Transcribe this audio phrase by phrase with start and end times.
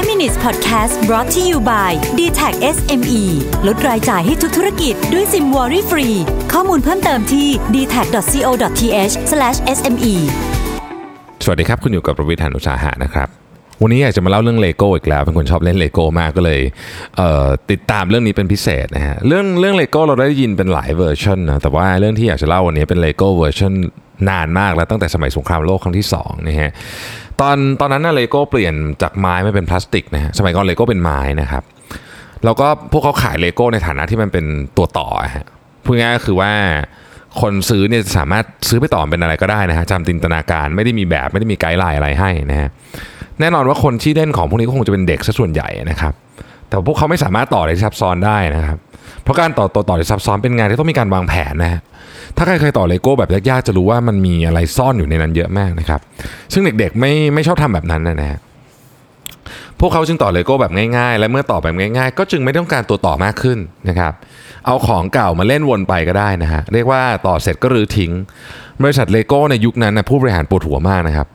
[0.00, 3.22] 5 minutes podcast brought to you by d t a c SME
[3.66, 6.08] ลดรายจ่ายให้ทุกธุรกิจด้วยซิม Worry Free
[6.52, 9.14] ข้อมูลเพิ่มเติมที่ d t a c c o t h
[9.76, 10.14] s m e
[11.44, 13.28] สวัสดีครับ คุณอยู่กับประวิทยานุสาหะนะครับ
[13.82, 16.60] วันนี้อยากจะมาเล่าเรื่องเลโก้อีกแล้ว เป็นคนชอบเล่นเลโก้มากก็เลย
[17.16, 23.72] ติดตามเรื่องนี้เป็นพิเศษนะฮะ เรื่องเรื่องเลโก้เราได้ยินเป็นหลายเวอร์ชันนะ แต่ว่าเรื่องที่อยากจะเล่าวันนี้เป็นเลโก้เวอร์ชัน
[24.30, 26.70] นานมากแล้วตั้งแต่สมัยสงครามโลกครั้งที่2นะฮะ
[27.40, 31.62] ตอนตอนนั้นนะเลโก้เปลี่ยนจากไม้มาเป็นพลาสติกนะฮะสมัยก่อนเลโก้เป็นไม้นะครับ
[32.44, 34.44] แล้วก็พวกเขาขายเลโก้ในฐานะที่มันเป็น
[34.76, 35.46] ตัวต่อฮะ
[35.84, 36.52] พูดง่ายก็คือว่า
[37.40, 42.68] คนซื้อเนี่ยสามารถซื้อไปต่อเป็นอะไรก็ได้นะฮะตามจินตนาการไม่ได้มีแบบไม่ได้มี guideline อะไรให้นะฮะ
[43.40, 46.12] แน่นอนว่าคนที่เล่นของพวกนี้ก็คงจะเป็นเด็กซะส่วนใหญ่นะครับ
[46.70, 48.78] แต่พวกเขาไม่สามารถต่ออะไรที่ซับซ้อนได้นะครับ
[49.22, 51.80] เพราะการต่อต่อต่อที่ซับซ้อนเป็นงานที่ต้องมีการวางแผนนะฮะ
[52.36, 56.00] ถ้าใครเคยต่อเลโก้แบบยากๆจะรู้ว่ามันมีอะไรซ่อนอยู่ในนั้นเยอะมากนะครับ
[56.52, 58.40] ซึ่งเด็กๆไม่ไม่ชอบทำแบบนั้นนะฮะ
[59.80, 64.12] พวกเขาจึงต่อเลโก้แบบง่ายๆ และเมื่อต่อแบบง่ายๆ ก็จึงไม่ต้องการตัวต่อมากขึ้นนะครับ
[64.66, 68.12] เอาของเก่ามาเล่นวนไปก็ได้นะฮะ เรียกว่าต่อเสร็จก็รื้อทิ้ง
[68.82, 71.26] บริษัทเลโก้ในยุคนั้นนะผู้บริหารปวดหัวมากนะครับ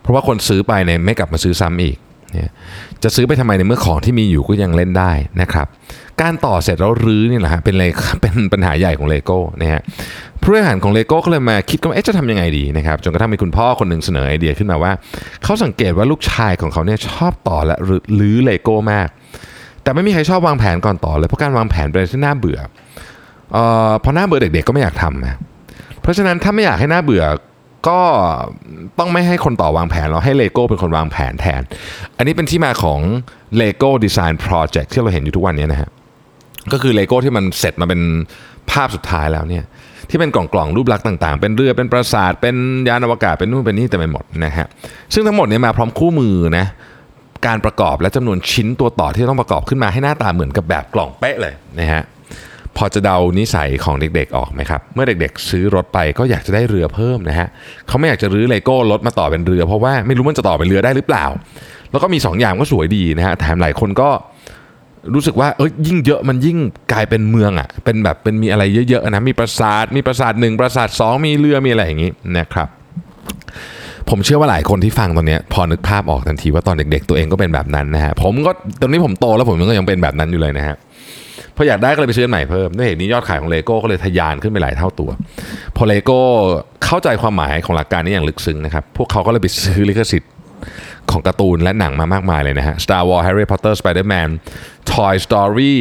[0.00, 1.96] เพราะว่าคนซื้อไปเนี่ยไม่กลับมาซื้อซ้ำอีก
[2.32, 2.48] เนี่ย
[3.02, 5.66] จะซื้อไปทำไมในเมื่อของที่มีอยู่ก็ยังเล่นได้นะครับ
[6.22, 9.80] การต่อเสร็จแล้วรื้อนี่แหละฮะเป็นเลยเป็นปัญหาใหญ่ของเลโก้นะฮะ
[10.40, 14.92] ผู้บริหารของเลโก้ก็เลยมาคิดกันว่าเอ๊ะจะทำยังไงดีนะครับจนกระทั่งมีคุณพ่อคนหนึ่งเสนอไอเดียขึ้นมาว่า
[15.44, 17.76] เขาสังเกตว่าลูกชายของเขาเนี่ยชอบต่อและ
[18.20, 19.08] รื้อเลโก้มาก
[19.82, 22.58] แต่ไม่มีใครชอบวางแผนก่อนต่อเลยเพราะการวางแผนเป็นอะไรที่น่าเบื่อ
[23.52, 25.34] เอ่อพอน่าเบื่อเด็กๆก็ไม่อยากทำนะ
[26.02, 27.22] เพราะฉะนั้นถ้าไม่อยากให้น่าเบื่อ
[27.88, 28.00] ก็
[28.98, 31.62] ต้องไม่ให้คนต่อวางแผน เราให้เลโก้เป็นคนวางแผนแทน
[32.16, 33.00] อันนี้เป็นที่มาของ
[33.60, 35.90] Lego Design Project ที่เราเห็นอยู่ทุกวันนี้นะฮะ
[36.72, 38.00] ก็คือเลโก้ที่มันเสร็จมาเป็น
[38.70, 39.64] ภาพสุดท้ายแล้วเนี่ย
[40.10, 42.56] ที่เป็นกล่องกล่องๆรูปลักษณ์ต่างๆ เป็นเรือเป็นปราสาทเป็น
[42.88, 44.66] ยานอวกาศเป็นนู่นเป็นนี่เต็มไปหมดนะฮะ
[45.14, 46.66] ซึ่งทั้งหมดเนี่ยมาพร้อมคู่มือนะ
[47.46, 52.02] การประกอบและจำนวนชิ้นตัวต่อที่ต้องประกอบขึ้นมาให้หน้าตาเหมือนกับแบบกล่องเป๊ะเลยนะฮะ
[52.76, 57.48] พอจะเดานิสัยของเด็กๆออกไหมครับ เมื่อเด็กๆ ซื้อรถไปก็อยากจะได้เรือเพิ่มนะฮะ
[57.88, 61.24] เขาไม่อยากจะรื้อเลโก้รถมาต่อเป็นเรือ เพราะว่าไม่รู้มันจะต่อเป็นเรือได้หรือเปล่า
[61.90, 64.10] แล้วก็มีสองอย่างก็สวยดีนะฮะแถมหลายคนก็
[65.14, 66.58] รู้สึกว่าเอ้ยยิ่งเยอะมันยิ่ง
[66.92, 72.68] กลายเป็นเมืองอะ่ะเป็นแบบเป็นมีอะไรเยอะๆนะมีปราสาทมีปราสาทหนึ่งปราสาทสองมีเรือมีอะไรอย่างนี้นะครับ
[74.10, 78.50] ผมเชื่อว่าหลายคนที่ฟังตอนนี้พอนึกภาพออกทันทีว่าตอนเด็กๆ ตัวเองก็เป็นแบบนั้นนะฮะผมก็
[78.80, 80.76] ตอนนี้ผมโตแล้วผมก็ยังเป็นแบบนั้นอยู่เลยนะฮะ
[81.62, 85.10] ออยากได้ก็เลยไปซื้ออันใหม่เพิ่มด้วยเหตุนี้ยอดขายของเลโก้ก็เลยทะยานขึ้นไปหลายเท่าตัว
[85.76, 86.20] พอเลโก้
[86.84, 90.30] เข้าใจความหมายของหลักการนี้อย่างลึกซึ้งนะครับพวกเขาก็เลยไปซื้อลิขสิทธิ์
[91.10, 94.28] ของการ์ตูนและหนังมามากมายเลยนะฮะ Star Wars Harry Potter Spider-Man
[94.92, 95.74] Toy Story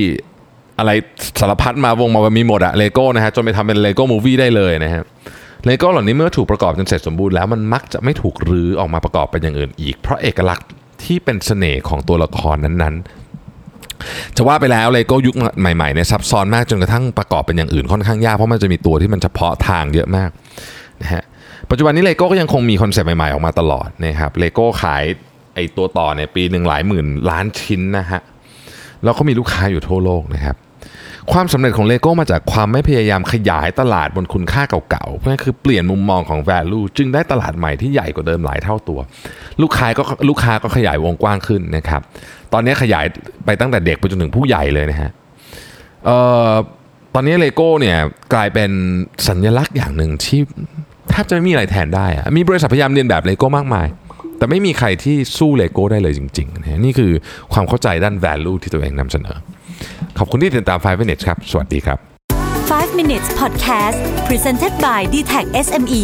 [0.79, 0.91] อะไร
[1.39, 5.03] สารพัดมาวงมามีหมดอะเลโก้นะฮะจนไปทำเป็น Lego Movie ได้เลยนะฮะ
[5.65, 10.67] เลโก้เหล่านี้เมื่อถูกประกอบจนเสร็จสมบูรณ์แล้วมันมักจะไม่ถูกรื้อออกมาประกอบเป็นอย่างอื่นอีก เพราะเอกลักษณ์
[11.03, 13.20] ที่เป็นเสน่ห์ของตัวละครนั้นๆ
[14.37, 20.29] จะว่าไปแล้วเลโก้ยุคใหม่ๆเนี่ยซับซ้อนมากจนกระทั่งประกอบเป็นอย่างอื่นค่อนข้างยากเพราะมันจะมีตัวที่มันเฉพาะทางเยอะมาก
[21.01, 21.23] นะฮะ
[21.69, 25.03] ปัจจุบันนี้เลโก้ก็ยังคงมีคอนเซปต์ใหม่ๆออกมาตลอดนะครับเลโก้ขาย
[25.55, 28.21] ไอตัวต่อเนี่ยปีหนึ่งหลายหมื่นล้านชิ้นนะฮะ
[29.03, 30.55] แล้วก็มีลูกค้าอยู่ทั่วโลกนะครับ
[31.31, 38.99] ความสำเร็จของเลโก้มาจากความไม่พยายามขยายตลาดบนคุณค่าเก่าๆ เพราะนั่นคือเปลี่ยนมุมมองของ value จึงได้ตลาดใหม่ที่ใหญ่กว่าเดิมหลายเท่าตัว
[39.61, 42.01] ลูกค้าก็ลูกค้าก็ขยายวงกว้างขึ้นนะครับ
[42.53, 43.05] ตอนนี้ขยาย
[43.45, 45.11] ไปตั้งแต่เด็กไปจนถึงผู้ใหญ่เลยนะฮะ
[46.09, 46.11] อ
[46.51, 46.53] อ
[47.13, 47.97] ตอนนี้เลโก้เนี่ย
[48.33, 48.71] กลายเป็น
[49.27, 50.39] สัญลักษณ์อย่างหนึ่งที่
[51.09, 53.87] แทบจะไม่มีอะไรแทนได้อะมีบริษัทพยายามเลียนแบบเลโก้มากมาย
[54.37, 57.11] แต่ไม่มีใครที่สู้เลโก้ได้เลยจริงๆนะนี่คือ
[57.53, 59.37] ความเข้าใจด้าน value ที่ตัวเองนำเสนอ
[60.17, 61.97] ขอบคุณที่ติดตาม 5 minutes ครับ สวัสดีครับ
[62.71, 63.97] 5 minutes podcast
[64.27, 66.03] presented by d t a c SME